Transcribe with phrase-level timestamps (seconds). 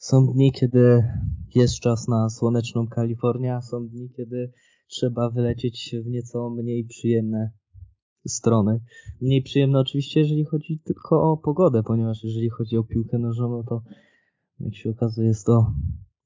[0.00, 1.04] Są dni, kiedy
[1.54, 4.52] jest czas na słoneczną Kalifornię, a są dni, kiedy
[4.86, 7.50] trzeba wylecieć w nieco mniej przyjemne
[8.26, 8.80] strony.
[9.20, 13.82] Mniej przyjemne oczywiście, jeżeli chodzi tylko o pogodę, ponieważ jeżeli chodzi o piłkę nożną, to
[14.60, 15.72] jak się okazuje jest to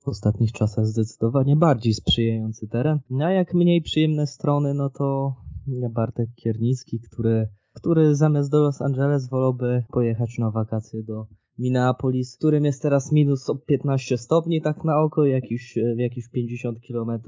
[0.04, 2.98] w ostatnich czasach zdecydowanie bardziej sprzyjający teren.
[3.25, 5.36] A jak mniej przyjemne strony, no to
[5.91, 11.27] Bartek Kiernicki, który, który zamiast do Los Angeles wolałby pojechać na wakacje do
[11.59, 17.11] Minneapolis, w którym jest teraz minus 15 stopni tak na oko, jakieś, jakieś 50 km
[17.11, 17.20] e,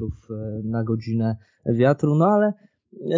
[0.64, 2.52] na godzinę wiatru, no ale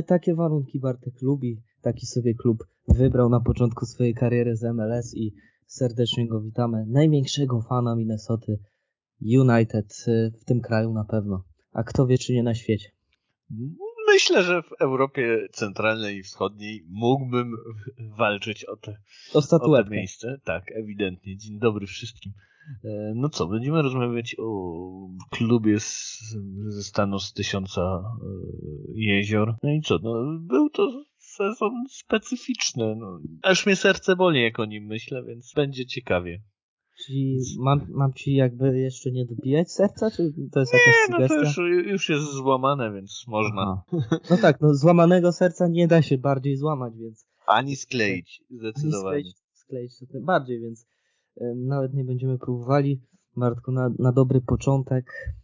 [0.06, 5.34] takie warunki Bartek lubi, taki sobie klub wybrał na początku swojej kariery z MLS i
[5.66, 6.87] serdecznie go witamy.
[6.87, 8.59] Największego fana Minnesoty
[9.23, 12.90] United e, w tym kraju na pewno, a kto wie czy nie na świecie.
[14.18, 17.52] Myślę, że w Europie Centralnej i Wschodniej mógłbym
[17.98, 18.96] walczyć o te,
[19.34, 20.40] o o te miejsce.
[20.45, 21.36] Tak, ewidentnie.
[21.36, 22.32] Dzień dobry wszystkim.
[22.84, 24.73] E, no co, będziemy rozmawiać o
[25.30, 26.20] klubie z,
[26.68, 28.26] ze stanu z tysiąca e,
[28.95, 29.54] jezior.
[29.62, 32.96] No i co, no, był to sezon specyficzny.
[32.96, 33.21] No.
[33.43, 36.40] Aż mnie serce boli, jak o nim myślę, więc będzie ciekawie.
[37.09, 41.37] Czyli mam, mam ci jakby jeszcze nie dobijać serca, czy to jest jakaś nie, sugestia?
[41.37, 43.82] no to już, już jest złamane, więc można.
[43.92, 44.18] Aha.
[44.30, 47.26] No tak, no złamanego serca nie da się bardziej złamać, więc...
[47.46, 49.16] Ani skleić, zdecydowanie.
[49.16, 50.87] Ani skleić, skleić to tym bardziej, więc
[51.40, 53.02] e, nawet nie będziemy próbowali.
[53.37, 55.34] Martku, na, na dobry początek,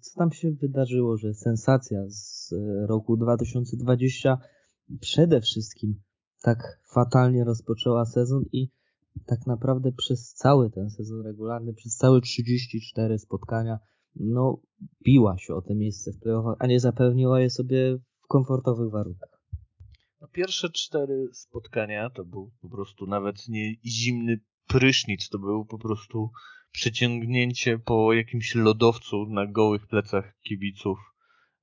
[0.00, 4.38] co tam się wydarzyło, że sensacja z e, roku 2020
[5.00, 5.94] przede wszystkim
[6.42, 8.68] tak fatalnie rozpoczęła sezon i
[9.26, 13.78] tak naprawdę przez cały ten sezon regularny, przez całe 34 spotkania,
[14.16, 14.60] no
[15.04, 19.42] biła się o te miejsce w playoffach, a nie zapewniła je sobie w komfortowych warunkach.
[20.20, 25.78] No pierwsze cztery spotkania to był po prostu nawet nie zimny prysznic, to był po
[25.78, 26.30] prostu
[26.72, 30.98] przeciągnięcie po jakimś lodowcu na gołych plecach kibiców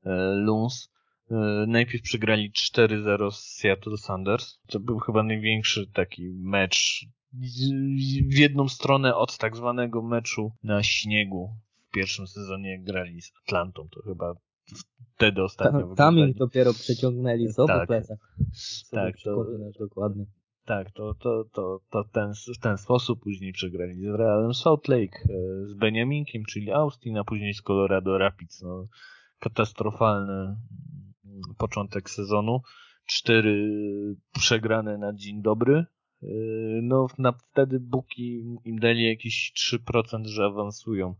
[0.03, 0.89] e, Luns.
[1.31, 1.36] E,
[1.67, 4.59] najpierw przegrali 4-0 z Seattle Sanders.
[4.68, 7.06] To był chyba największy taki mecz
[8.29, 11.50] w jedną stronę od tak zwanego meczu na śniegu
[11.88, 13.88] w pierwszym sezonie grali z Atlantą.
[13.91, 14.35] To chyba
[15.16, 18.18] wtedy ostatnio Tam, tam ich dopiero przeciągnęli, co tak, po plecach.
[18.91, 19.45] tak, to,
[19.79, 20.25] dokładnie.
[20.66, 25.19] Tak, to, to, to, to ten, w ten sposób później przegrali z Realem Salt Lake,
[25.29, 28.62] e, z Beniaminkiem, czyli Austin, a później z Colorado Rapids.
[28.62, 28.88] No,
[29.39, 30.56] katastrofalny mm,
[31.57, 32.62] początek sezonu.
[33.06, 33.72] Cztery
[34.34, 35.85] przegrane na dzień dobry,
[36.81, 41.16] no na, wtedy Buki im dali jakieś 3%, że awansują.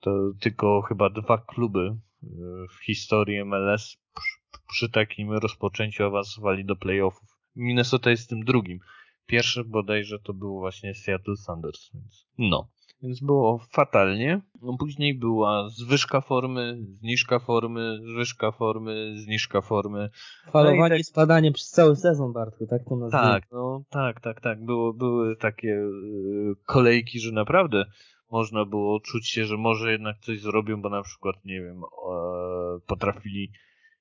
[0.00, 6.76] To tylko chyba dwa kluby yy, w historii MLS przy, przy takim rozpoczęciu awansowali do
[6.76, 7.28] playoffów.
[7.56, 8.78] Minnesota jest tym drugim.
[9.26, 11.90] Pierwszy bodajże to był właśnie Seattle Sanders.
[11.94, 12.68] Więc no.
[13.02, 14.40] Więc było fatalnie.
[14.62, 20.10] No, później była zwyżka formy, zniżka formy, zwyżka formy, zniżka formy.
[20.52, 21.06] Falowanie no tak...
[21.06, 23.26] spadanie przez cały sezon, Bartku, tak to nazwijmy.
[23.26, 24.64] Tak, no tak, tak, tak.
[24.64, 27.84] Było, były takie yy, kolejki, że naprawdę
[28.30, 32.80] można było czuć się, że może jednak coś zrobią, bo na przykład, nie wiem, yy,
[32.86, 33.52] potrafili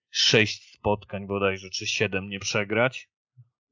[0.09, 3.09] sześć spotkań bodajże, czy siedem nie przegrać,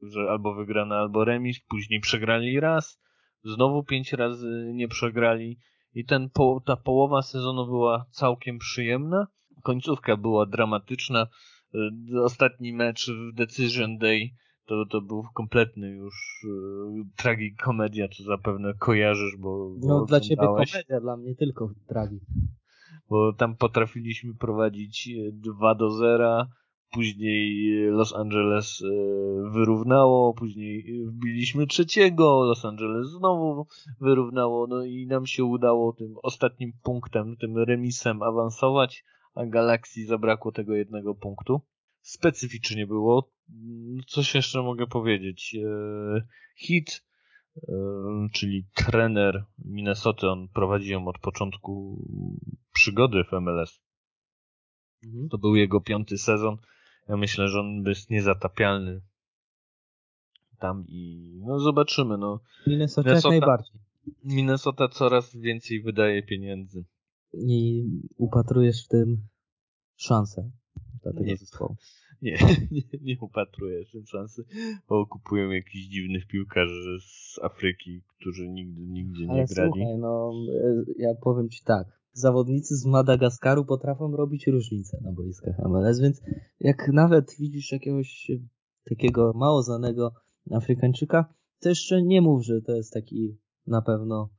[0.01, 3.04] że albo wygrane, albo remis, później przegrali raz,
[3.45, 5.59] Znowu pięć razy nie przegrali
[5.93, 6.29] i ten,
[6.65, 9.27] ta połowa sezonu była całkiem przyjemna.
[9.63, 11.27] Końcówka była dramatyczna.
[11.75, 14.29] Y, ostatni mecz w Decision Day
[14.65, 19.75] to, to był kompletny już yy, tragikomedia, co zapewne kojarzysz, bo...
[19.77, 22.23] No bo dla ciebie komedia, dla mnie tylko tragik.
[23.09, 26.47] Bo tam potrafiliśmy prowadzić 2 y, do 0,
[26.95, 28.87] Później Los Angeles e,
[29.51, 33.67] wyrównało, później wbiliśmy trzeciego, Los Angeles znowu
[34.01, 40.51] wyrównało, no i nam się udało tym ostatnim punktem, tym remisem awansować, a Galaxii zabrakło
[40.51, 41.61] tego jednego punktu.
[42.01, 43.31] Specyficznie było.
[44.07, 45.55] Coś jeszcze mogę powiedzieć.
[45.55, 46.21] E,
[46.57, 47.05] hit,
[47.57, 47.73] e,
[48.33, 52.03] czyli trener Minnesota, on prowadzi ją od początku
[52.73, 53.81] przygody w MLS.
[55.03, 55.29] Mhm.
[55.29, 56.57] To był jego piąty sezon.
[57.09, 59.01] Ja myślę, że on jest niezatapialny
[60.59, 62.17] tam i no zobaczymy.
[62.17, 62.39] No.
[62.67, 63.81] Minnesota, Minnesota jak najbardziej.
[64.23, 66.85] Minnesota coraz więcej wydaje pieniędzy.
[67.33, 67.83] I
[68.17, 69.27] upatrujesz w tym
[69.95, 70.51] szansę
[71.03, 71.75] dla tego nie, zespołu.
[72.21, 72.37] Nie,
[72.71, 74.45] nie, nie upatrujesz w tym szansy,
[74.87, 79.71] bo kupują jakichś dziwnych piłkarzy z Afryki, którzy nigdy, nigdzie Ale nie grali.
[79.71, 80.33] Słuchaj, no
[80.97, 86.21] ja powiem ci tak zawodnicy z Madagaskaru potrafią robić różnice na boiskach MLS, więc
[86.59, 88.31] jak nawet widzisz jakiegoś
[88.89, 90.13] takiego mało znanego
[90.51, 94.29] Afrykańczyka, to jeszcze nie mów, że to jest taki na pewno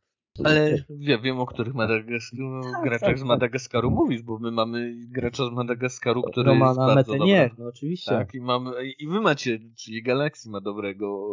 [0.45, 2.33] Ale ja wiem, o których Madagask...
[2.73, 3.29] tak, graczach tak, z tak.
[3.29, 3.97] Madagaskaru tak.
[3.97, 8.11] mówisz, bo my mamy gracza z Madagaskaru, który Romana jest bardzo Metenier, no oczywiście.
[8.11, 11.29] Tak, i, mamy, i wy macie, czyli Galaxy ma dobrego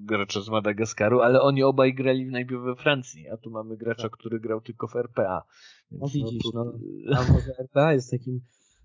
[0.00, 4.12] gracza z Madagaskaru, ale oni obaj grali najpierw we Francji, a tu mamy gracza, tak.
[4.12, 5.42] który grał tylko w RPA.
[5.90, 6.78] Więc no widzisz, no, tu...
[7.04, 8.40] no, a może RPA jest takim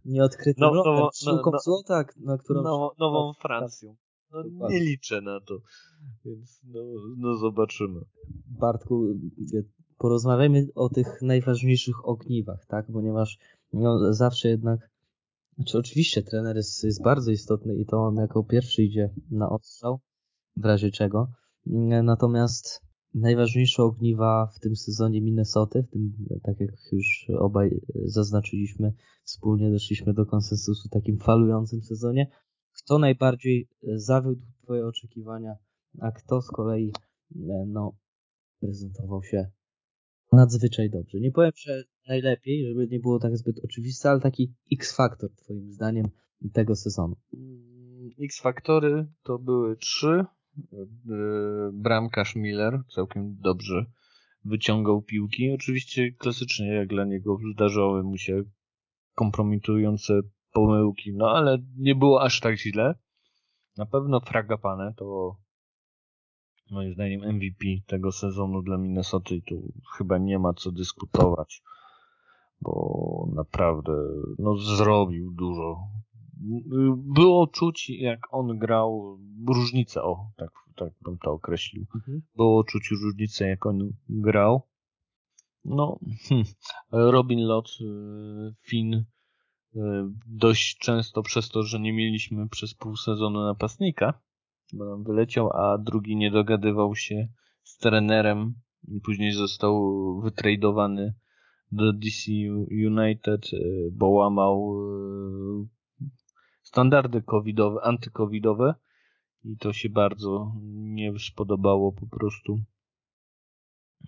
[0.06, 2.62] nieodkrytym no, no, no, no, złota, na którą...
[2.62, 3.96] Nową, nową Francją.
[4.32, 5.62] No, nie liczę na to,
[6.26, 6.80] więc no,
[7.18, 8.00] no zobaczymy.
[8.48, 9.08] Bartku,
[9.98, 12.86] porozmawiajmy o tych najważniejszych ogniwach, tak?
[12.94, 13.38] Ponieważ
[13.74, 14.90] no, zawsze jednak,
[15.56, 20.00] znaczy oczywiście trener jest, jest bardzo istotny i to on jako pierwszy idzie na odstrzał,
[20.58, 21.28] w razie czego.
[22.04, 22.82] Natomiast
[23.14, 26.14] najważniejsze ogniwa w tym sezonie Minnesoty, w tym,
[26.44, 28.94] tak jak już obaj zaznaczyliśmy,
[29.24, 32.28] wspólnie doszliśmy do konsensusu takim falującym sezonie.
[32.86, 35.56] Kto najbardziej zawiódł Twoje oczekiwania,
[36.00, 36.94] a kto z kolei
[37.68, 37.96] no,
[38.60, 39.52] prezentował się
[40.32, 41.20] nadzwyczaj dobrze.
[41.20, 46.08] Nie powiem, że najlepiej, żeby nie było tak zbyt oczywiste, ale taki X-faktor Twoim zdaniem
[46.54, 47.16] tego sezonu.
[47.34, 50.26] Mm, X-faktory to były trzy.
[50.74, 50.86] E,
[51.74, 53.86] bramkarz Miller całkiem dobrze
[54.46, 55.52] wyciągał piłki.
[55.52, 58.44] Oczywiście klasycznie jak dla niego zdarzały mu się
[59.16, 60.22] kompromitujące
[60.54, 62.96] pomyłki, no ale nie było aż tak źle.
[63.78, 65.36] Na pewno Fragapane to
[66.72, 71.64] moim zdaniem MVP tego sezonu dla Minnesota i tu chyba nie ma co dyskutować,
[72.62, 73.92] bo naprawdę
[74.40, 75.80] no, zrobił dużo.
[76.96, 81.86] Było czuć, jak on grał, różnicę, o, tak, tak bym to określił.
[81.96, 82.22] Mhm.
[82.36, 84.62] Było czuć różnicę, jak on grał.
[85.66, 86.00] No,
[86.30, 86.44] hm,
[86.92, 89.06] Robin Lott, y, Finn,
[90.28, 94.14] dość często przez to, że nie mieliśmy przez pół sezonu napastnika,
[94.74, 97.28] bo nam wyleciał, a drugi nie dogadywał się
[97.64, 98.54] z trenerem
[99.04, 99.76] później został
[100.22, 101.14] wytradowany
[101.72, 102.32] do DC
[102.88, 103.58] United, e,
[103.92, 105.68] bo łamał e,
[106.62, 108.76] standardy covidowe, antykowidowe
[109.44, 112.60] i to się bardzo nie spodobało po prostu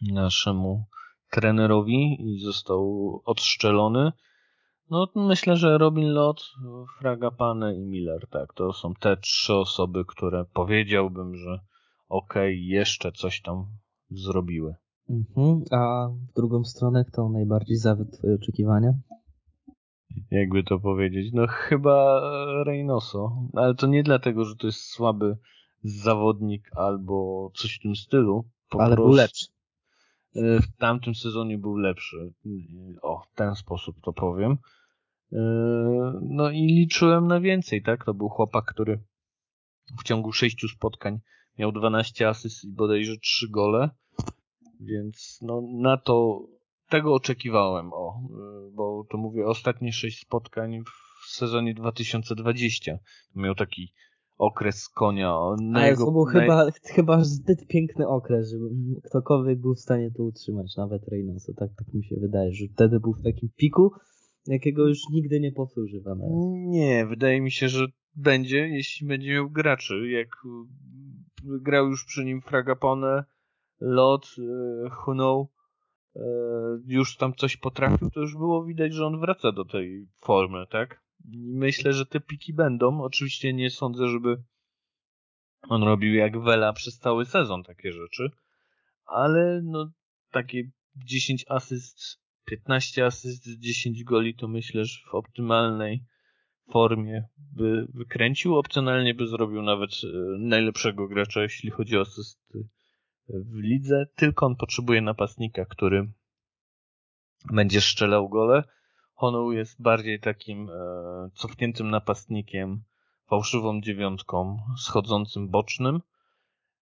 [0.02, 0.86] naszemu
[1.32, 4.12] trenerowi i został odszczelony.
[4.94, 6.54] No myślę, że Robin Lott,
[7.00, 11.60] Fragapane i Miller, tak, to są te trzy osoby, które powiedziałbym, że
[12.10, 13.66] okej, okay, jeszcze coś tam
[14.10, 14.76] zrobiły.
[15.10, 18.94] Mhm, a w drugą stronę kto najbardziej zawiódł twoje oczekiwania?
[20.32, 21.34] Jakby to powiedzieć?
[21.34, 22.22] No chyba
[22.64, 25.38] Reynoso, ale to nie dlatego, że to jest słaby
[25.84, 28.50] zawodnik albo coś w tym stylu.
[28.80, 29.46] Ale był lepszy.
[30.36, 32.34] E, w tamtym sezonie był lepszy.
[33.02, 34.58] O, w ten sposób to powiem.
[35.34, 35.40] E,
[36.22, 38.06] no i liczyłem na więcej, tak?
[38.06, 39.00] To był chłopak, który
[40.00, 41.20] w ciągu sześciu spotkań
[41.60, 43.90] miał 12 asyst i bodajże 3 gole.
[44.80, 46.48] Więc no na to
[46.90, 50.84] tego oczekiwałem, o, e, bo to mówię ostatnie 6 spotkań
[51.28, 52.98] w sezonie 2020.
[53.36, 53.94] Miał taki
[54.38, 55.40] okres konia.
[55.62, 56.32] Na jego, to był na...
[56.32, 58.66] chyba, chyba zbyt piękny okres, żeby
[59.04, 61.46] ktokolwiek był w stanie to utrzymać, nawet Reynolds.
[61.46, 63.92] Tak, tak mi się wydaje, że wtedy był w takim piku,
[64.48, 66.02] jakiego już nigdy nie powtórzy
[66.54, 70.10] Nie, wydaje mi się, że będzie, jeśli będzie miał graczy.
[70.10, 70.28] Jak
[71.44, 73.24] grał już przy nim Fragapone,
[73.82, 75.48] Lot, e, Huno,
[76.16, 76.22] e,
[76.86, 81.04] już tam coś potrafił, to już było widać, że on wraca do tej formy, tak?
[81.36, 83.02] Myślę, że te piki będą.
[83.02, 84.44] Oczywiście nie sądzę, żeby
[85.70, 88.30] on robił jak Wela przez cały sezon takie rzeczy,
[89.06, 89.92] ale no
[90.32, 90.64] takie
[90.96, 96.04] 10 asyst, 15 asyst, 10 goli to myślę, że w optymalnej
[96.72, 98.56] formie by wykręcił.
[98.56, 100.08] Opcjonalnie by zrobił nawet e,
[100.40, 102.68] najlepszego gracza, jeśli chodzi o asysty
[103.28, 104.06] w lidze.
[104.16, 106.12] Tylko on potrzebuje napastnika, który
[107.54, 108.64] będzie strzelał gole
[109.24, 110.74] Honoł jest bardziej takim e,
[111.34, 112.84] cofniętym napastnikiem,
[113.30, 116.02] fałszywą dziewiątką, schodzącym bocznym.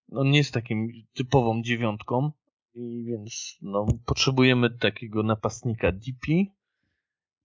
[0.09, 2.31] No nie jest takim typową dziewiątką
[2.73, 6.27] i więc no, potrzebujemy takiego napastnika DP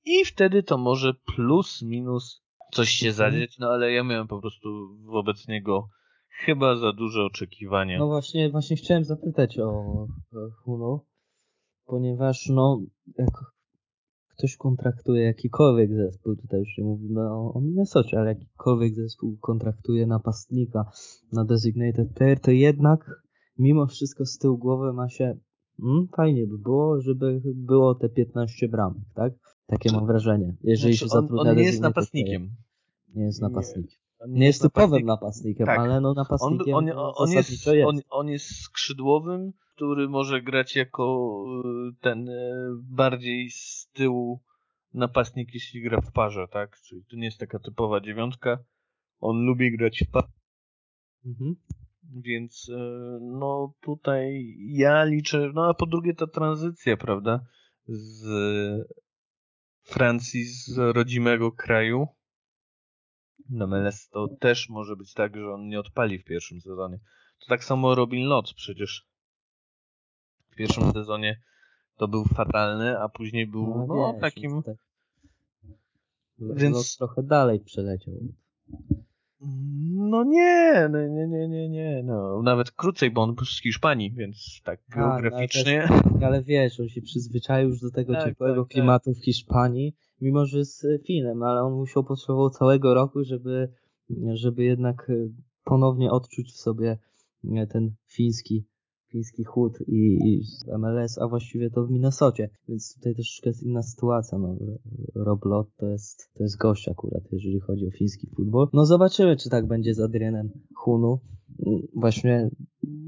[0.04, 2.42] i wtedy to może plus minus
[2.72, 3.16] coś się mhm.
[3.16, 4.68] zadzieć, no ale ja miałem po prostu
[5.04, 5.88] wobec niego
[6.28, 7.98] chyba za duże oczekiwania.
[7.98, 9.84] No właśnie, właśnie chciałem zapytać o
[10.62, 11.04] Huno,
[11.84, 12.80] ponieważ no
[13.18, 13.30] jak
[14.28, 20.06] ktoś kontraktuje jakikolwiek zespół, tutaj już nie mówimy o, o Minnesocie, ale jakikolwiek zespół kontraktuje
[20.06, 20.90] napastnika
[21.32, 23.25] na designated player, to jednak
[23.58, 25.38] mimo wszystko z tyłu głowy ma się
[25.82, 29.32] mm, fajnie by było, żeby było te 15 bramek, tak?
[29.66, 30.54] Takie mam wrażenie.
[30.62, 32.50] Jeżeli znaczy, się zatrudnia on, on nie jest napastnikiem.
[33.14, 33.98] Nie jest napastnikiem.
[34.28, 34.40] Nie.
[34.40, 35.78] nie jest typowym napastnikiem, tak.
[35.78, 37.88] ale no napastnikiem on, on, on, jest, jest.
[37.88, 41.44] On, on jest skrzydłowym, który może grać jako
[41.90, 44.40] y, ten y, bardziej z tyłu
[44.94, 46.80] napastnik, jeśli gra w parze, tak?
[46.80, 48.58] Czyli to nie jest taka typowa dziewiątka.
[49.20, 50.32] On lubi grać w parze.
[51.26, 51.56] Mhm.
[52.14, 52.72] Więc y,
[53.20, 57.40] no tutaj ja liczę, no a po drugie ta tranzycja, prawda?
[57.88, 58.26] Z
[59.82, 62.06] Francji, z rodzimego kraju
[63.48, 66.98] no MLS to też może być tak, że on nie odpali w pierwszym sezonie.
[67.38, 69.06] To tak samo Robin Lott przecież
[70.50, 71.40] w pierwszym sezonie
[71.96, 74.62] to był fatalny, a później był no, no wiesz, takim...
[74.62, 74.76] Tak.
[76.38, 78.14] Więc trochę dalej przeleciał.
[79.40, 84.12] No nie, no nie, nie, nie, nie, no nawet krócej, bo on był z Hiszpanii,
[84.12, 85.82] więc tak geograficznie.
[85.82, 88.72] Ale, też, ale wiesz, on się przyzwyczaił już do tego tak, ciepłego tak, tak.
[88.72, 89.22] klimatu tak.
[89.22, 93.68] w Hiszpanii, mimo że z Finem, ale on musiał potrzebował całego roku, żeby,
[94.34, 95.12] żeby jednak
[95.64, 96.98] ponownie odczuć w sobie
[97.68, 98.64] ten fiński
[99.08, 100.42] fiński chód i, i
[100.78, 104.38] MLS, a właściwie to w Minnesocie, więc tutaj troszeczkę jest inna sytuacja.
[104.38, 104.56] No,
[105.14, 108.68] Rob Lott to jest, to jest gość akurat, jeżeli chodzi o fiński futbol.
[108.72, 111.20] No zobaczymy, czy tak będzie z Adrianem Hunu.
[111.94, 112.50] Właśnie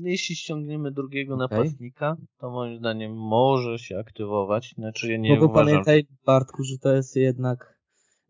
[0.03, 1.49] jeśli ściągniemy drugiego okay.
[1.49, 4.75] napastnika, to moim zdaniem może się aktywować.
[4.79, 5.67] Znaczy ja nie no bo uważam...
[5.67, 7.79] pamiętaj Bartku, że to jest jednak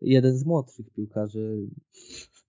[0.01, 1.69] jeden z młodszych piłkarzy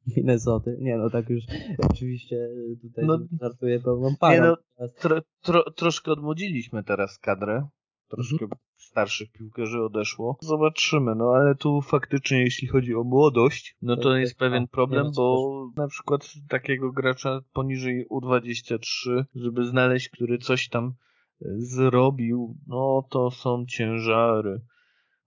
[0.07, 0.77] Minnesoty.
[0.79, 1.43] Nie no, tak już
[1.91, 2.49] oczywiście
[2.81, 4.15] tutaj no, żartuję pełną.
[4.21, 4.57] Nie no,
[4.99, 7.67] tro, tro, troszkę odmłodziliśmy teraz kadrę.
[8.09, 8.51] Troszkę mhm.
[8.77, 10.37] starszych piłkarzy odeszło.
[10.41, 15.11] Zobaczymy, no ale tu faktycznie jeśli chodzi o młodość, no to, to jest pewien problem,
[15.15, 23.07] bo na przykład takiego gracza poniżej U23, żeby znaleźć, który coś tam e, zrobił, no
[23.09, 24.61] to są ciężary.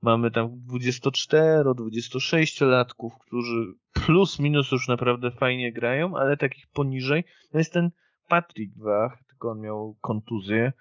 [0.03, 3.75] Mamy tam 24, 26-latków, którzy
[4.07, 7.25] plus minus już naprawdę fajnie grają, ale takich poniżej.
[7.53, 7.91] No jest ten
[8.29, 10.73] Patrick Wach, tylko on miał kontuzję.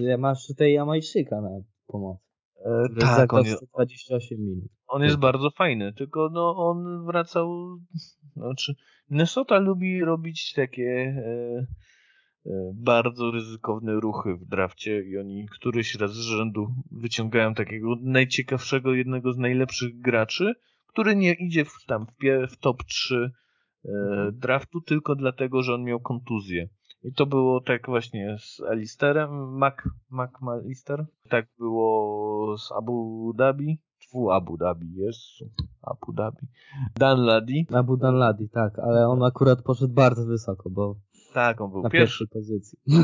[0.00, 1.50] Ja masz tutaj Jamajczyka na
[1.86, 2.18] pomoc.
[2.64, 4.64] E, tak, on jest, 28 minut.
[4.86, 7.78] On jest bardzo fajny, tylko no on wracał,
[8.36, 8.74] znaczy
[9.10, 11.66] Minnesota lubi robić takie e, E,
[12.74, 19.32] bardzo ryzykowne ruchy w drafcie i oni któryś raz z rzędu wyciągają takiego najciekawszego, jednego
[19.32, 20.54] z najlepszych graczy,
[20.86, 22.06] który nie idzie w, tam
[22.50, 23.30] w, top 3
[23.84, 23.90] e,
[24.32, 26.68] draftu tylko dlatego, że on miał kontuzję.
[27.02, 29.74] I to było tak właśnie z Alisterem, Mac,
[30.10, 31.06] Mac Alister.
[31.28, 33.78] Tak było z Abu Dhabi.
[33.98, 35.20] Tfu, Abu Dhabi jest.
[35.82, 36.46] Abu Dhabi.
[36.98, 37.66] Dan Ladi.
[37.72, 40.96] Abu Dan Ladi, tak, ale on akurat poszedł bardzo wysoko, bo
[41.34, 42.78] tak, on był na pierwszej pozycji.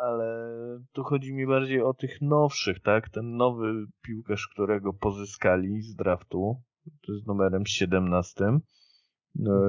[0.00, 0.52] Ale
[0.92, 3.08] tu chodzi mi bardziej o tych nowszych, tak?
[3.08, 6.62] Ten nowy piłkarz, którego pozyskali z draftu,
[7.06, 8.44] to jest numerem 17.
[8.44, 8.60] E,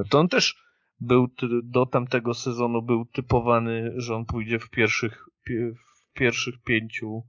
[0.10, 0.56] to on też
[1.00, 1.28] był
[1.64, 7.24] do tamtego sezonu był typowany, że on pójdzie w pierwszych, w pierwszych pięciu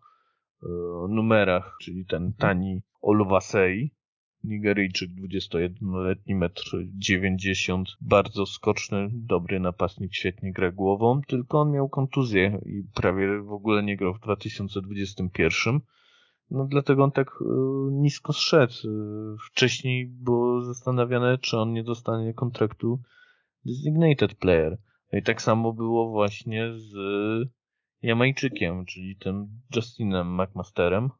[0.62, 0.66] e,
[1.09, 3.90] numerach, czyli ten tani Olwasei.
[4.44, 12.60] Nigeryjczyk, 21-letni, metr 90, bardzo skoczny, dobry napastnik, świetnie gra głową, tylko on miał kontuzję
[12.66, 15.80] i prawie w ogóle nie grał w 2021.
[16.50, 17.44] No dlatego on tak y,
[17.92, 18.72] nisko zszedł.
[18.84, 23.00] Y, wcześniej było zastanawiane, czy on nie dostanie kontraktu
[23.66, 24.78] designated player.
[25.12, 26.92] No i tak samo było właśnie z
[28.02, 31.10] Jamajczykiem, czyli tym Justinem McMasterem,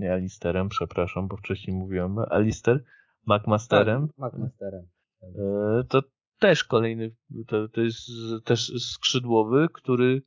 [0.00, 2.84] nie Alisterem, przepraszam, bo wcześniej mówiłem Alister,
[3.26, 4.08] McMasterem.
[4.08, 4.86] Tak, McMasterem.
[5.22, 6.02] E, to
[6.38, 7.16] też kolejny,
[7.46, 8.10] to, to jest
[8.44, 10.22] też skrzydłowy, który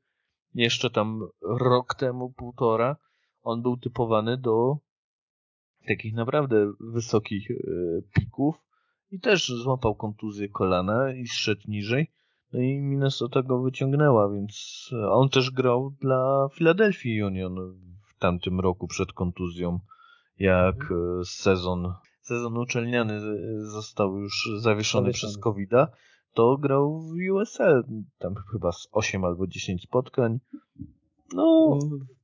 [0.53, 2.97] jeszcze tam rok temu, półtora,
[3.41, 4.77] on był typowany do
[5.87, 7.55] takich naprawdę wysokich e,
[8.13, 8.55] pików
[9.11, 12.11] i też złapał kontuzję kolana i zszedł niżej.
[12.53, 17.55] No i Minnesota go wyciągnęła, więc on też grał dla Philadelphia Union
[18.23, 19.79] tamtym roku przed kontuzją,
[20.39, 21.19] jak mhm.
[21.21, 23.19] e, sezon, sezon uczelniany
[23.61, 25.71] został już zawieszony przez covid
[26.33, 27.83] to grał w USL,
[28.19, 30.39] tam chyba z 8 albo 10 spotkań.
[31.33, 31.79] No,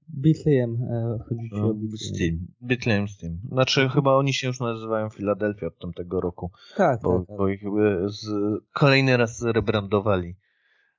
[0.07, 2.47] Bethlehem e, chodzi ci o Bethlehem.
[2.61, 3.39] Bethlehem z tym.
[3.51, 3.95] Znaczy mhm.
[3.95, 6.51] chyba oni się już nazywają Philadelphia od tamtego roku.
[6.77, 7.37] Tak, bo, tak, tak.
[7.37, 8.27] bo ich e, z,
[8.73, 10.35] kolejny raz rebrandowali.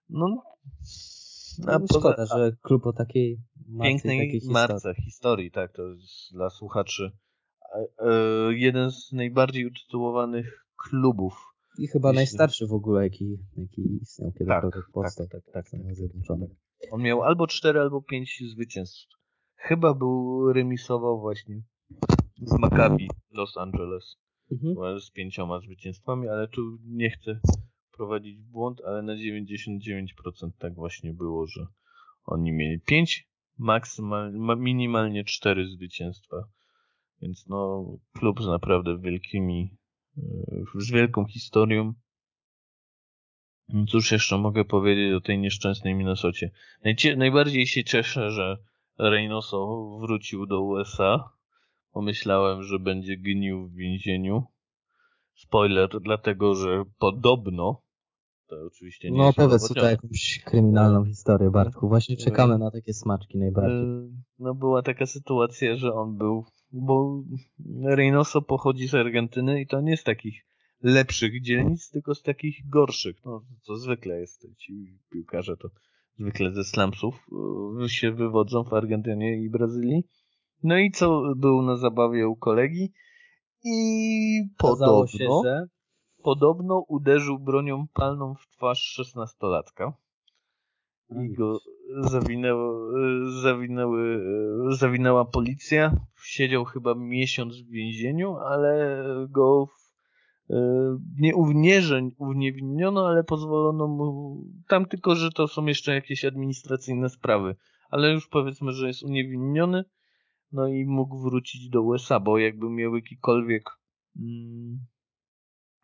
[0.08, 0.42] No,
[1.66, 3.40] a no, szkoda, że klub o takiej
[3.82, 7.10] pięknej marce historii, tak, to jest dla słuchaczy
[7.98, 8.10] e,
[8.50, 11.46] jeden z najbardziej utytułowanych klubów.
[11.78, 12.16] I chyba jeśli...
[12.16, 15.26] najstarszy w ogóle, jaki, jaki istniał kiedykolwiek tak, powstał.
[15.26, 19.06] Tak, tak, tak, tak, tak, On miał albo cztery, albo pięć zwycięstw.
[19.54, 21.62] Chyba był remisował właśnie
[22.42, 24.16] z Maccabi Los Angeles.
[24.52, 25.00] mhm.
[25.00, 27.40] z pięcioma zwycięstwami, ale tu nie chcę
[27.96, 30.06] prowadzić w błąd, ale na 99%
[30.58, 31.66] tak właśnie było, że
[32.24, 33.29] oni mieli 5,
[33.60, 36.36] maksymalnie, minimalnie 4 zwycięstwa.
[37.22, 37.86] Więc no,
[38.18, 39.76] klub z naprawdę wielkimi,
[40.18, 40.22] e,
[40.74, 41.94] z wielką historią.
[43.88, 46.50] Cóż jeszcze mogę powiedzieć o tej nieszczęsnej Minnesocie?
[47.16, 48.58] Najbardziej się cieszę, że
[48.98, 51.30] Reynoso wrócił do USA.
[51.92, 54.46] Pomyślałem, że będzie gnił w więzieniu.
[55.34, 57.82] Spoiler, dlatego że podobno
[58.50, 61.88] to oczywiście nie No powiedz tutaj jakąś kryminalną historię, Bartku.
[61.88, 63.82] Właśnie czekamy na takie smaczki najbardziej.
[63.82, 67.22] E, no była taka sytuacja, że on był, bo
[67.84, 70.46] Reynoso pochodzi z Argentyny i to nie z takich
[70.82, 73.16] lepszych dzielnic, tylko z takich gorszych.
[73.24, 74.46] No, co zwykle jest.
[74.58, 75.68] Ci piłkarze to
[76.18, 77.26] zwykle ze slumsów
[77.84, 80.02] e, się wywodzą w Argentynie i Brazylii.
[80.62, 82.92] No i co był na zabawie u kolegi
[83.64, 85.66] i podobno, się, że...
[86.22, 89.92] podobno uderzył bronią palną w twarz szesnastolatka
[91.10, 91.60] i go
[92.00, 92.90] zawinęło,
[93.42, 94.24] zawinęły,
[94.70, 95.96] zawinęła policja.
[96.22, 99.68] Siedział chyba miesiąc w więzieniu, ale go
[100.50, 104.36] E, nie, nie że uniewinniono, ale pozwolono mu
[104.68, 107.56] tam tylko, że to są jeszcze jakieś administracyjne sprawy.
[107.90, 109.84] Ale już powiedzmy, że jest uniewinniony,
[110.52, 113.64] no i mógł wrócić do USA, bo jakby miał jakikolwiek
[114.16, 114.78] mm,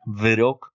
[0.06, 0.74] wyrok,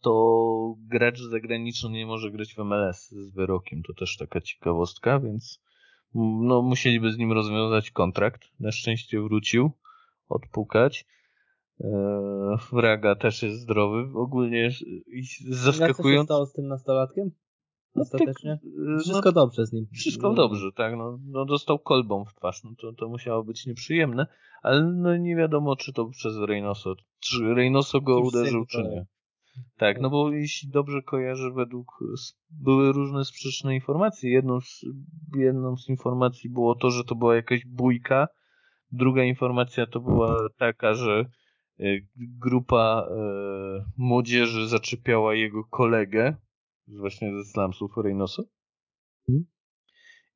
[0.00, 3.82] to gracz zagraniczny nie może grać w MLS z wyrokiem.
[3.82, 5.60] To też taka ciekawostka, więc
[6.14, 8.42] no, musieliby z nim rozwiązać kontrakt.
[8.60, 9.70] Na szczęście wrócił
[10.28, 11.06] odpukać.
[11.80, 14.18] Eee, Fraga też jest zdrowy.
[14.18, 14.70] Ogólnie
[15.48, 16.08] zaskakująco.
[16.08, 17.30] Jak się stało z tym nastolatkiem?
[17.94, 18.50] No Ostatecznie?
[18.50, 19.86] Tak, no, wszystko no, dobrze z nim.
[19.92, 20.96] Wszystko dobrze, tak.
[20.96, 22.64] No, no dostał kolbą w twarz.
[22.64, 24.26] No to, to musiało być nieprzyjemne,
[24.62, 26.94] ale no nie wiadomo, czy to przez Reynoso.
[27.20, 29.06] Czy Reynoso go uderzył, czy nie.
[29.76, 31.98] Tak, no bo jeśli dobrze kojarzę, według
[32.50, 34.32] były różne sprzeczne informacje.
[34.32, 34.84] Jedną z,
[35.36, 38.28] jedną z informacji było to, że to była jakaś bójka.
[38.92, 41.24] Druga informacja to była taka, że
[41.82, 41.84] E,
[42.16, 43.14] grupa e,
[43.96, 46.36] młodzieży zaczepiała jego kolegę,
[46.88, 48.42] właśnie ze slumsów Reynosa.
[49.26, 49.44] Hmm?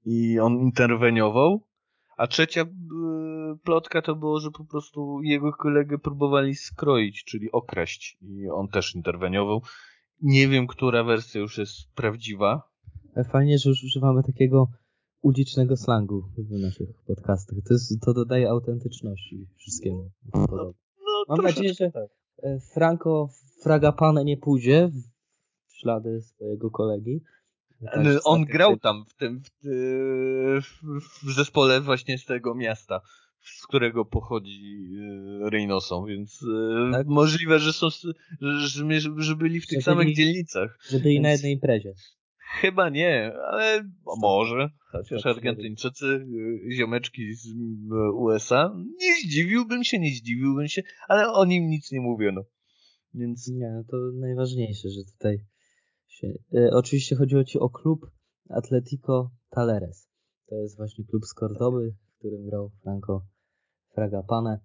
[0.04, 1.60] I on interweniował.
[2.16, 2.66] A trzecia e,
[3.64, 8.18] plotka to było, że po prostu jego kolegę próbowali skroić, czyli okraść.
[8.20, 9.62] I on też interweniował.
[10.22, 12.62] Nie wiem, która wersja już jest prawdziwa.
[13.30, 14.68] Fajnie, że już używamy takiego
[15.22, 17.58] ulicznego slangu w naszych podcastach.
[17.68, 20.10] To, jest, to dodaje autentyczności wszystkiemu.
[20.34, 20.72] No,
[21.28, 22.08] Mam nadzieję, że tak.
[22.42, 23.28] E, Franco
[23.62, 24.90] Fragapane nie pójdzie
[25.80, 27.20] ślady swojego kolegi.
[27.84, 29.50] Tak, on grał tam w tym w,
[30.62, 33.00] w, w, zespole właśnie z tego miasta,
[33.40, 34.88] z którego pochodzi
[35.44, 36.44] e, Reynoso, więc
[36.88, 37.06] e, tak?
[37.06, 37.88] możliwe, że są
[38.40, 40.78] że, że byli w tych że samych byli, dzielnicach.
[40.88, 41.22] Że byli więc...
[41.22, 41.92] na jednej imprezie.
[42.60, 44.70] Chyba nie, ale może.
[44.92, 46.26] Chociaż tak, Argentyńczycy,
[46.72, 47.46] ziomeczki z
[48.14, 52.44] USA, nie zdziwiłbym się, nie zdziwiłbym się, ale o nim nic nie mówiono.
[53.14, 53.48] Więc...
[53.48, 55.38] Nie, no to najważniejsze, że tutaj
[56.16, 56.28] się...
[56.54, 58.10] E, oczywiście chodziło ci o klub
[58.50, 60.08] Atletico Taleres.
[60.46, 63.26] To jest właśnie klub z Cordoby, w którym grał Franco
[63.94, 64.60] Fragapane.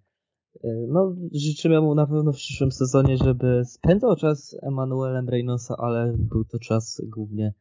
[0.64, 5.76] E, no, życzymy mu na pewno w przyszłym sezonie, żeby spędzał czas z Emanuelem Reynosa,
[5.78, 7.54] ale był to czas głównie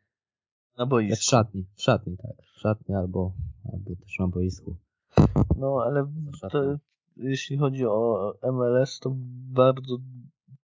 [0.79, 1.17] na boisku.
[1.17, 2.47] W szatni, w szatni, tak.
[2.57, 3.33] W szatni albo,
[3.73, 4.77] albo też na boisku.
[5.57, 6.13] No, ale
[6.51, 6.79] to,
[7.17, 9.13] jeśli chodzi o MLS, to
[9.53, 9.99] bardzo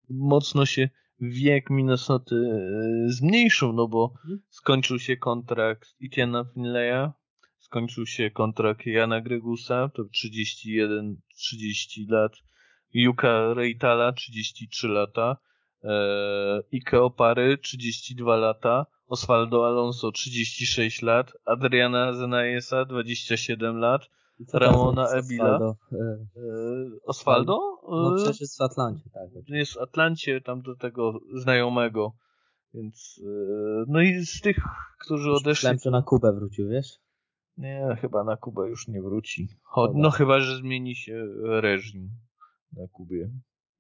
[0.10, 0.90] mocno się
[1.22, 4.40] wiek Minnesota e, zmniejszył, no bo mhm.
[4.50, 7.12] skończył się kontrakt Etienne Finleya,
[7.60, 11.16] skończył się kontrakt Jana Gregusa, to 31-30
[12.10, 12.34] lat,
[12.94, 15.38] Juka Reitala, 33 lata,
[15.84, 15.94] e,
[16.72, 24.10] Ike Opary, 32 lata, Osvaldo Alonso 36 lat, Adriana Zenayesa 27 lat,
[24.54, 25.56] Ramona Ebila.
[25.56, 25.78] Osvaldo?
[25.92, 27.60] E, Osvaldo?
[27.90, 29.30] No przecież jest w Atlancie, tak.
[29.48, 32.14] Jest w Atlancie, tam do tego znajomego.
[32.74, 34.58] Więc, e, no i z tych,
[35.00, 35.52] którzy odeszli...
[35.52, 37.00] Myślałem, że na Kubę wrócił, wiesz?
[37.58, 39.48] Nie, chyba na Kubę już nie wróci.
[39.64, 42.10] Cho no chyba, że zmieni się reżim
[42.74, 43.32] na Kubie.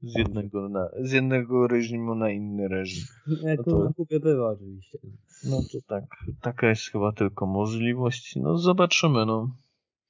[0.04, 3.04] Z jednego, na, z jednego reżimu na inny reżim.
[3.44, 5.00] Jak no to, na Kubie bywa oczywiście.
[5.44, 6.04] No to tak,
[6.42, 8.36] taka jest chyba tylko możliwość.
[8.36, 9.50] No zobaczymy, no.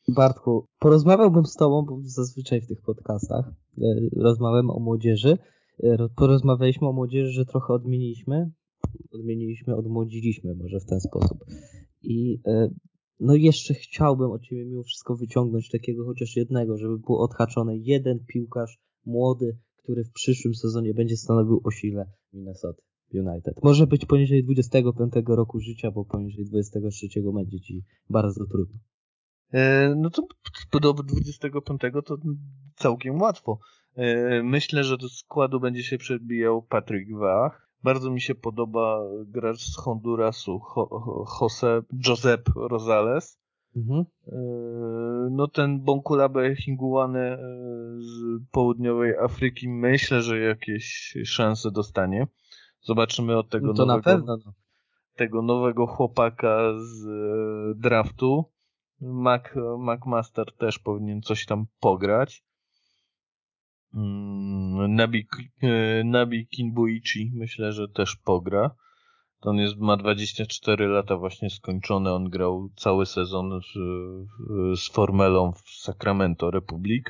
[0.08, 3.84] Bartku, porozmawiałbym z tobą, bo zazwyczaj w tych podcastach e,
[4.16, 5.38] rozmawiam o młodzieży.
[5.84, 8.52] E, porozmawialiśmy o młodzieży, że trochę odmieniliśmy.
[9.12, 11.46] Odmieniliśmy, odmłodziliśmy może w ten sposób.
[12.02, 12.70] I e,
[13.20, 18.20] no jeszcze chciałbym od ciebie mimo wszystko wyciągnąć takiego chociaż jednego, żeby był odhaczony jeden
[18.28, 22.82] piłkarz młody, który w przyszłym sezonie będzie stanowił o sile Minnesota
[23.14, 23.64] United.
[23.64, 28.80] Może być poniżej 25 roku życia, bo poniżej 23 będzie ci bardzo trudno.
[29.54, 32.18] E, no to do 25 to
[32.76, 33.60] całkiem łatwo.
[33.96, 37.68] E, myślę, że do składu będzie się przebijał Patrick Wach.
[37.84, 40.62] Bardzo mi się podoba gracz z Hondurasu,
[41.42, 43.42] Jose Josep Rosales.
[43.76, 44.06] Mhm.
[44.28, 44.36] E,
[45.32, 47.38] no ten Bonkulabe Hinguane
[48.00, 52.28] z południowej Afryki myślę, że jakieś szanse dostanie.
[52.82, 54.26] Zobaczymy od tego no nowego.
[54.26, 54.54] No.
[55.16, 57.08] tego nowego chłopaka z
[57.80, 58.46] draftu.
[59.02, 59.44] Mac,
[59.80, 62.44] McMaster też powinien coś tam pograć.
[63.94, 65.28] Mm, Nabi,
[65.62, 68.72] e, Nabi Kinbuichi myślę, że też pogra.
[69.42, 72.14] On jest, ma 24 lata właśnie skończone.
[72.14, 73.74] On grał cały sezon z,
[74.80, 77.06] z Formelą w Sacramento Republic.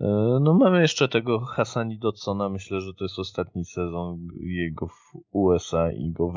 [0.00, 2.48] E, no mamy jeszcze tego Hassani Dotsona.
[2.48, 6.32] Myślę, że to jest ostatni sezon jego w USA i go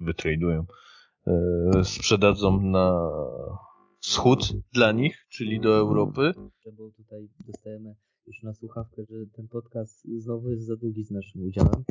[0.00, 0.66] wytradują.
[1.26, 3.10] E, sprzedadzą na
[3.98, 6.32] wschód dla nich, czyli do Europy.
[6.72, 7.94] Bo tutaj dostajemy
[8.26, 11.84] już na słuchawkę, że ten podcast znowu jest za długi z naszym udziałem.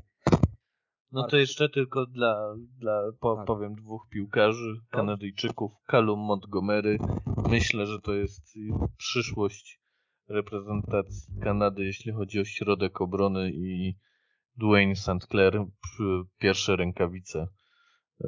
[1.11, 3.45] No to jeszcze tylko dla, dla po, tak.
[3.45, 6.97] powiem, dwóch piłkarzy, Kanadyjczyków, Callum Montgomery.
[7.49, 8.43] Myślę, że to jest
[8.97, 9.81] przyszłość
[10.29, 13.97] reprezentacji Kanady, jeśli chodzi o środek obrony i
[14.57, 15.27] Dwayne St.
[15.31, 15.65] Clair,
[16.39, 17.47] pierwsze rękawice
[18.23, 18.27] e,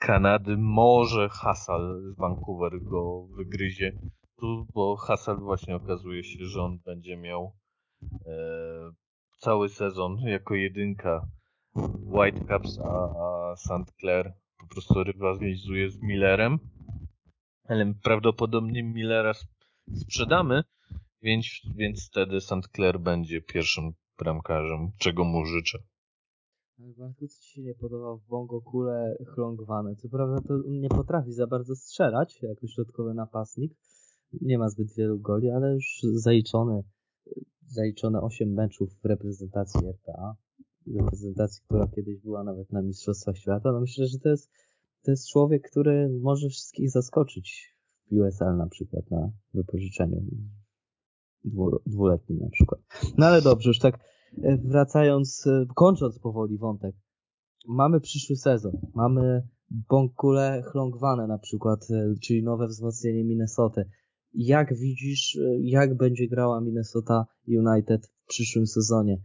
[0.00, 0.56] Kanady.
[0.56, 3.92] Może Hassal z Vancouver go wygryzie,
[4.74, 7.56] bo Hassal właśnie okazuje się, że on będzie miał
[8.26, 8.32] e,
[9.38, 11.26] cały sezon jako jedynka
[12.06, 13.92] Whitecaps, a, a St.
[14.00, 16.58] Clair po prostu rywalizuje z Millerem.
[17.68, 19.32] Ale prawdopodobnie Millera
[19.94, 20.62] sprzedamy,
[21.22, 22.68] więc, więc wtedy St.
[22.76, 25.78] Clair będzie pierwszym bramkarzem, czego mu życzę.
[26.80, 29.96] Bardzo ci się nie podoba w Bongo kule chlągwane.
[29.96, 33.72] Co prawda to nie potrafi za bardzo strzelać jako środkowy napastnik.
[34.40, 36.82] Nie ma zbyt wielu goli, ale już zaliczone,
[37.66, 40.36] zaliczone 8 meczów w reprezentacji RPA.
[40.96, 43.72] Reprezentacji, która kiedyś była nawet na Mistrzostwach Świata.
[43.72, 44.50] No myślę, że to jest,
[45.02, 47.76] to jest człowiek, który może wszystkich zaskoczyć
[48.10, 50.22] w USL na przykład na wypożyczeniu
[51.86, 52.80] dwuletnim na przykład.
[53.18, 53.98] No ale dobrze, już tak
[54.64, 56.96] wracając, e, kończąc powoli wątek,
[57.68, 63.82] mamy przyszły sezon, mamy Bonkule Chlongwane na przykład, e, czyli nowe wzmocnienie Minnesota.
[64.34, 69.22] Jak widzisz, jak będzie grała Minnesota United w przyszłym sezonie?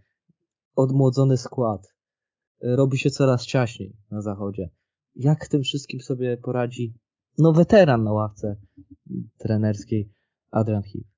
[0.75, 1.93] Odmłodzony skład,
[2.61, 4.69] robi się coraz ciaśniej na zachodzie.
[5.15, 6.93] Jak tym wszystkim sobie poradzi
[7.37, 8.55] no weteran na ławce
[9.37, 10.09] trenerskiej
[10.51, 11.14] Adrian Heath?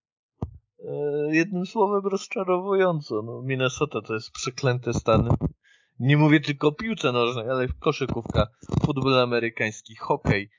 [0.87, 3.21] E, jednym słowem rozczarowująco.
[3.21, 5.29] No, Minnesota to jest przeklęte stany.
[5.99, 8.47] Nie mówię tylko o piłce nożnej, ale koszykówka,
[8.85, 10.49] futbol amerykański, hokej.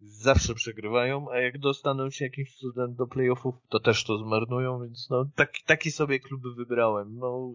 [0.00, 5.06] Zawsze przegrywają, a jak dostaną się jakimś cudem do playoffów, to też to zmarnują, więc
[5.10, 7.16] no taki, taki sobie kluby wybrałem.
[7.18, 7.52] No,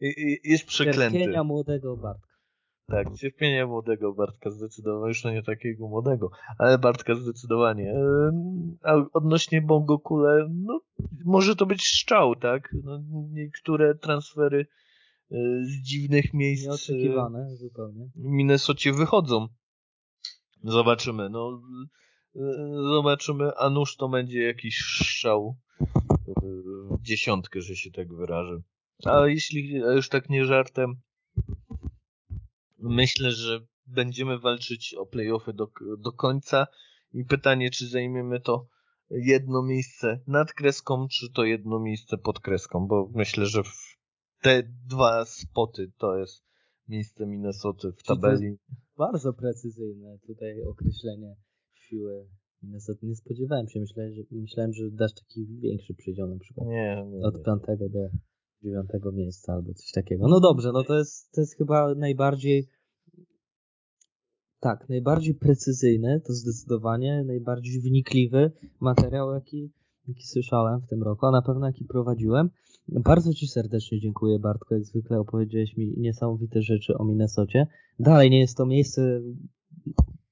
[0.00, 1.18] i, i, jest przeklęty.
[1.18, 2.30] Cierpienia młodego Bartka.
[2.86, 7.94] Tak, cierpienia młodego Bartka zdecydowanie, już no nie takiego młodego, ale Bartka zdecydowanie.
[8.82, 10.80] A odnośnie Bongo Kule, no
[11.24, 12.74] może to być szczał, tak?
[12.84, 13.02] No,
[13.32, 14.66] niektóre transfery
[15.30, 18.10] e, z dziwnych miejsc Nieoczekiwane zupełnie.
[18.16, 19.48] Minnesocie wychodzą.
[20.64, 21.62] Zobaczymy, no
[22.36, 22.40] e,
[22.88, 25.56] zobaczymy, a nuż to będzie jakiś szczał
[26.98, 28.62] w dziesiątkę, że się tak wyrażę.
[29.04, 31.00] A jeśli już tak nie żartem,
[32.78, 36.66] myślę, że będziemy walczyć o playoffy do, do końca
[37.12, 38.66] i pytanie, czy zajmiemy to
[39.10, 43.62] jedno miejsce nad kreską, czy to jedno miejsce pod kreską, bo myślę, że
[44.42, 46.44] te dwa spoty to jest
[46.88, 48.56] miejsce Minnesota w tabeli.
[48.96, 51.36] Bardzo precyzyjne tutaj określenie
[51.74, 52.28] siły
[52.62, 53.00] Minnesota.
[53.02, 56.68] Nie spodziewałem się, myślałem, że, myślałem, że dasz taki większy przedział na przykład.
[56.68, 58.08] Nie, nie, od piątego do
[58.62, 60.28] dziewiątego miejsca albo coś takiego.
[60.28, 62.68] No dobrze, no to jest, to jest chyba najbardziej
[64.60, 69.72] tak, najbardziej precyzyjny, to zdecydowanie najbardziej wnikliwy materiał, jaki,
[70.08, 72.50] jaki słyszałem w tym roku, a na pewno jaki prowadziłem.
[72.88, 74.74] Bardzo Ci serdecznie dziękuję, Bartko.
[74.74, 77.66] Jak zwykle opowiedziałeś mi niesamowite rzeczy o Minnesocie.
[77.98, 79.20] Dalej nie jest to miejsce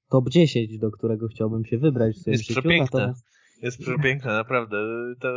[0.09, 2.61] top 10, do którego chciałbym się wybrać w swoim jest życiu.
[2.61, 2.99] Przepiękne.
[2.99, 3.25] Natomiast...
[3.61, 4.77] Jest przepiękne, naprawdę.
[5.19, 5.29] Ta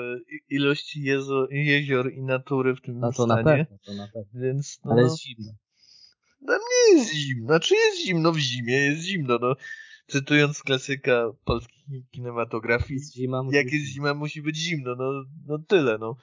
[0.51, 3.43] ilość jezo, jezior i natury w tym no, to stanie.
[3.43, 4.41] Na pewno, to na pewno.
[4.41, 5.53] Więc, no, Ale jest zimno.
[6.43, 7.47] No nie jest zimno.
[7.47, 9.57] Znaczy jest zimno w zimie, jest zimno, no.
[10.07, 15.13] Cytując klasyka polskiej kinematografii, jest zima, jak jest zima, musi być zimno, no,
[15.47, 16.17] no tyle, no.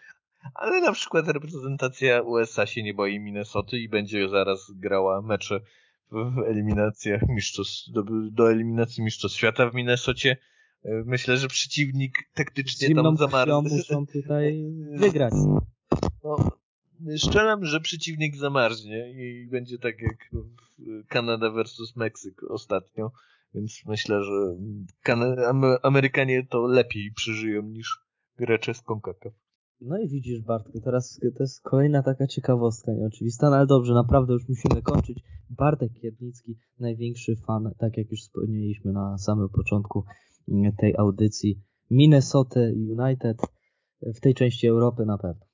[0.54, 5.62] Ale na przykład reprezentacja USA się nie boi Minnesoty i będzie zaraz grała mecze
[6.12, 10.38] w eliminacjach mistrzostw, do, do eliminacji mistrzostw świata w Minnesocie.
[11.06, 13.62] Myślę, że przeciwnik taktycznie Zimną tam zamarł.
[13.62, 14.66] muszą tutaj
[15.04, 15.34] wygrać.
[16.24, 16.50] No,
[17.18, 20.32] szczelam, że przeciwnik zamarznie i będzie tak jak
[21.08, 23.12] Kanada versus Meksyk ostatnio.
[23.54, 24.58] Więc myślę, że
[25.84, 28.00] Amerykanie to lepiej przeżyją niż
[28.38, 29.34] gracze z CONCACAF.
[29.82, 34.34] No i widzisz Bartku, teraz to jest kolejna taka ciekawostka nieoczywista, no ale dobrze, naprawdę
[34.34, 35.24] już musimy kończyć.
[35.50, 40.04] Bartek Kiernicki, największy fan, tak jak już wspomnieliśmy na samym początku
[40.78, 42.60] tej audycji, Minnesota
[43.00, 43.38] United
[44.02, 45.49] w tej części Europy na pewno.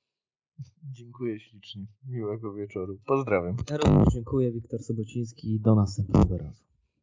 [0.82, 1.86] Dziękuję ślicznie.
[2.08, 2.98] Miłego wieczoru.
[3.06, 3.56] Pozdrawiam.
[3.70, 4.52] Ja również dziękuję.
[4.52, 5.60] Wiktor Sobociński.
[5.60, 6.65] Do następnego razu.